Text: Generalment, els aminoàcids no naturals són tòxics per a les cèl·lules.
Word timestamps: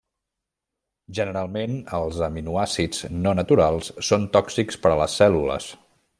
Generalment, 1.19 1.75
els 1.97 2.17
aminoàcids 2.29 3.05
no 3.27 3.35
naturals 3.41 3.93
són 4.09 4.27
tòxics 4.39 4.83
per 4.87 4.95
a 4.95 4.99
les 5.03 5.21
cèl·lules. 5.23 5.71